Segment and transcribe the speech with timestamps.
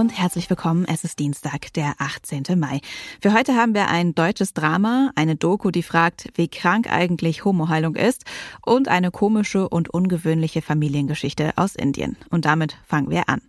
[0.00, 0.86] Und herzlich willkommen.
[0.86, 2.44] Es ist Dienstag, der 18.
[2.56, 2.80] Mai.
[3.20, 7.96] Für heute haben wir ein deutsches Drama, eine Doku, die fragt, wie krank eigentlich Homoheilung
[7.96, 8.24] ist
[8.64, 12.16] und eine komische und ungewöhnliche Familiengeschichte aus Indien.
[12.30, 13.42] Und damit fangen wir an.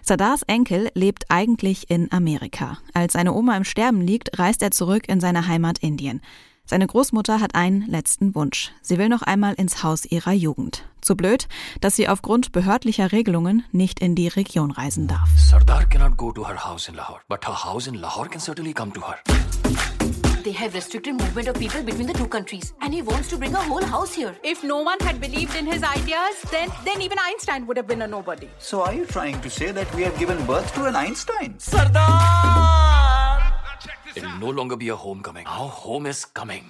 [0.00, 2.78] Sadars Enkel lebt eigentlich in Amerika.
[2.94, 6.20] Als seine Oma im Sterben liegt, reist er zurück in seine Heimat Indien.
[6.68, 8.72] Seine Großmutter hat einen letzten Wunsch.
[8.82, 10.84] Sie will noch einmal ins Haus ihrer Jugend.
[11.00, 11.46] Zu blöd,
[11.80, 15.30] dass sie aufgrund behördlicher Regelungen nicht in die Region reisen darf.
[15.38, 18.72] Sardar cannot go to her house in Lahore, but her house in Lahore can certainly
[18.74, 19.14] come to her.
[20.42, 23.54] They have restricted movement of people between the two countries, and he wants to bring
[23.54, 24.34] a whole house here.
[24.44, 28.02] If no one had believed in his ideas, then then even Einstein would have been
[28.02, 28.48] a nobody.
[28.58, 31.58] So are you trying to say that we have given birth to an Einstein?
[31.72, 31.88] Will
[34.46, 35.44] no longer be a homecoming.
[35.46, 36.64] Our home is coming.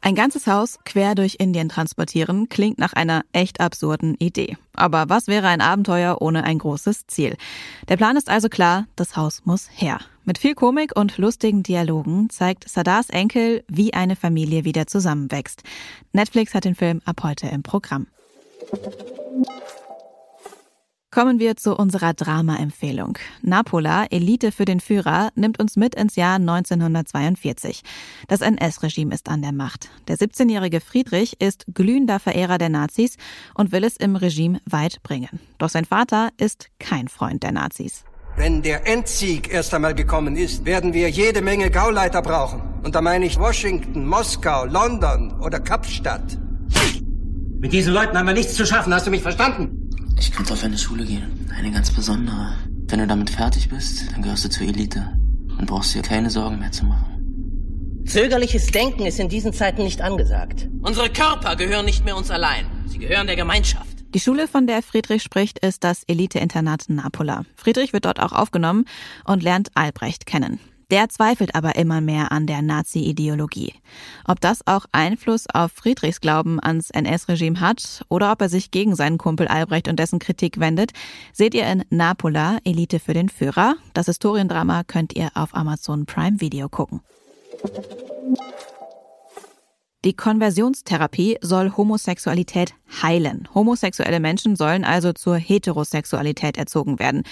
[0.00, 4.56] Ein ganzes Haus quer durch Indien transportieren klingt nach einer echt absurden Idee.
[4.74, 7.36] Aber was wäre ein Abenteuer ohne ein großes Ziel?
[7.88, 9.98] Der Plan ist also klar, das Haus muss her.
[10.24, 15.62] Mit viel Komik und lustigen Dialogen zeigt Sadars Enkel, wie eine Familie wieder zusammenwächst.
[16.12, 18.06] Netflix hat den Film ab heute im Programm.
[21.14, 23.18] Kommen wir zu unserer Drama-Empfehlung.
[23.40, 27.82] Napola, Elite für den Führer, nimmt uns mit ins Jahr 1942.
[28.26, 29.90] Das NS-Regime ist an der Macht.
[30.08, 33.16] Der 17-jährige Friedrich ist glühender Verehrer der Nazis
[33.54, 35.38] und will es im Regime weit bringen.
[35.58, 38.02] Doch sein Vater ist kein Freund der Nazis.
[38.34, 42.60] Wenn der Endsieg erst einmal gekommen ist, werden wir jede Menge Gauleiter brauchen.
[42.82, 46.36] Und da meine ich Washington, Moskau, London oder Kapstadt.
[47.60, 49.83] Mit diesen Leuten haben wir nichts zu schaffen, hast du mich verstanden?
[50.18, 51.48] Ich könnte auf eine Schule gehen.
[51.56, 52.54] Eine ganz besondere.
[52.86, 55.12] Wenn du damit fertig bist, dann gehörst du zur Elite
[55.58, 58.02] und brauchst dir keine Sorgen mehr zu machen.
[58.06, 60.68] Zögerliches Denken ist in diesen Zeiten nicht angesagt.
[60.82, 62.66] Unsere Körper gehören nicht mehr uns allein.
[62.86, 63.94] Sie gehören der Gemeinschaft.
[64.14, 67.44] Die Schule, von der Friedrich spricht, ist das Elite-Internat Napola.
[67.56, 68.84] Friedrich wird dort auch aufgenommen
[69.24, 70.60] und lernt Albrecht kennen.
[70.90, 73.72] Der zweifelt aber immer mehr an der Nazi-Ideologie.
[74.26, 78.94] Ob das auch Einfluss auf Friedrichs Glauben ans NS-Regime hat oder ob er sich gegen
[78.94, 80.92] seinen Kumpel Albrecht und dessen Kritik wendet,
[81.32, 83.76] seht ihr in Napola, Elite für den Führer.
[83.94, 87.00] Das Historiendrama könnt ihr auf Amazon Prime Video gucken.
[90.04, 93.48] Die Konversionstherapie soll Homosexualität heilen.
[93.54, 97.22] Homosexuelle Menschen sollen also zur Heterosexualität erzogen werden.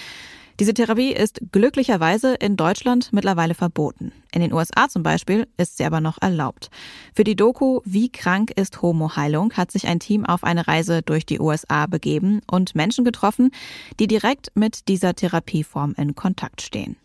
[0.59, 4.11] Diese Therapie ist glücklicherweise in Deutschland mittlerweile verboten.
[4.31, 6.69] In den USA zum Beispiel ist sie aber noch erlaubt.
[7.15, 11.25] Für die Doku Wie krank ist Homo-Heilung hat sich ein Team auf eine Reise durch
[11.25, 13.51] die USA begeben und Menschen getroffen,
[13.99, 16.97] die direkt mit dieser Therapieform in Kontakt stehen.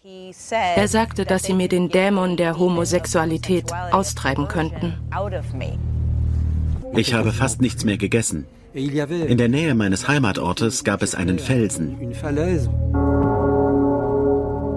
[0.50, 4.94] Er sagte, dass sie mir den Dämon der Homosexualität austreiben könnten.
[6.94, 8.47] Ich habe fast nichts mehr gegessen.
[8.75, 11.97] In der Nähe meines Heimatortes gab es einen Felsen.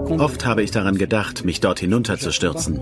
[0.08, 2.80] Oft habe ich daran gedacht, mich dort hinunterzustürzen.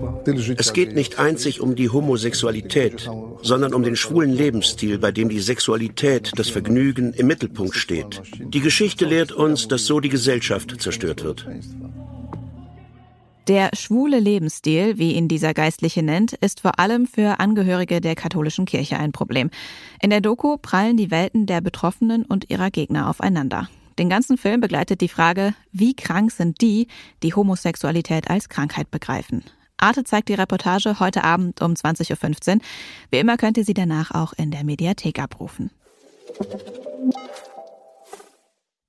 [0.57, 3.09] Es geht nicht einzig um die Homosexualität,
[3.41, 8.21] sondern um den schwulen Lebensstil, bei dem die Sexualität, das Vergnügen im Mittelpunkt steht.
[8.39, 11.47] Die Geschichte lehrt uns, dass so die Gesellschaft zerstört wird.
[13.47, 18.65] Der schwule Lebensstil, wie ihn dieser Geistliche nennt, ist vor allem für Angehörige der katholischen
[18.65, 19.49] Kirche ein Problem.
[20.01, 23.67] In der Doku prallen die Welten der Betroffenen und ihrer Gegner aufeinander.
[24.01, 26.87] Den ganzen Film begleitet die Frage, wie krank sind die,
[27.21, 29.43] die Homosexualität als Krankheit begreifen.
[29.77, 32.61] Arte zeigt die Reportage heute Abend um 20.15 Uhr.
[33.11, 35.69] Wie immer könnt ihr sie danach auch in der Mediathek abrufen.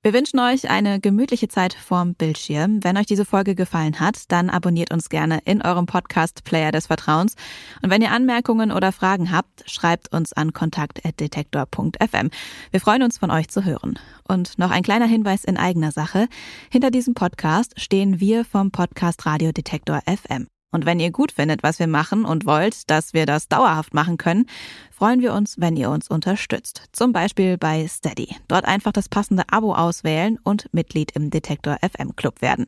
[0.05, 2.83] Wir wünschen euch eine gemütliche Zeit vorm Bildschirm.
[2.83, 7.35] Wenn euch diese Folge gefallen hat, dann abonniert uns gerne in eurem Podcast-Player des Vertrauens.
[7.81, 12.31] Und wenn ihr Anmerkungen oder Fragen habt, schreibt uns an kontakt.detektor.fm.
[12.71, 13.97] Wir freuen uns, von euch zu hören.
[14.27, 16.27] Und noch ein kleiner Hinweis in eigener Sache.
[16.69, 20.52] Hinter diesem Podcast stehen wir vom Podcast Radio Detektor FM.
[20.73, 24.17] Und wenn ihr gut findet, was wir machen und wollt, dass wir das dauerhaft machen
[24.17, 24.47] können,
[24.91, 26.89] freuen wir uns, wenn ihr uns unterstützt.
[26.91, 28.35] Zum Beispiel bei Steady.
[28.49, 32.65] Dort einfach das passende Abo auswählen und Mitglied im Detektor FM Club werden.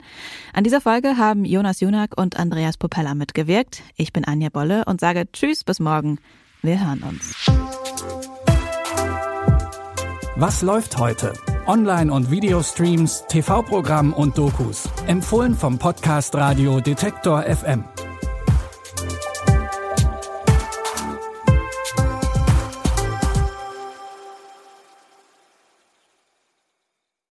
[0.53, 3.83] An dieser Folge haben Jonas Junak und Andreas Popella mitgewirkt.
[3.97, 6.19] Ich bin Anja Bolle und sage Tschüss bis morgen.
[6.61, 7.35] Wir hören uns.
[10.37, 11.33] Was läuft heute?
[11.65, 14.89] Online- und Videostreams, TV-Programm und Dokus.
[15.07, 17.85] Empfohlen vom Podcast Radio Detektor FM.